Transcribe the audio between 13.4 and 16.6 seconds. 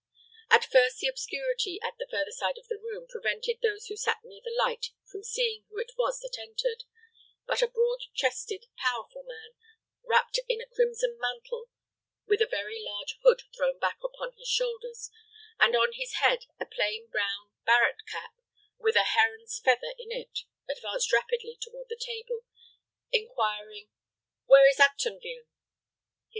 thrown back upon his shoulders, and on his head